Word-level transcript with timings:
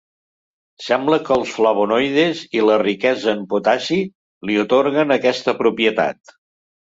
Sembla 0.85 1.17
que 1.25 1.35
els 1.39 1.51
flavonoides, 1.57 2.41
i 2.59 2.63
la 2.69 2.77
riquesa 2.83 3.29
en 3.35 3.43
potassi 3.53 3.99
li 4.51 4.59
atorguen 4.65 5.19
aquesta 5.19 5.57
propietat. 5.61 6.35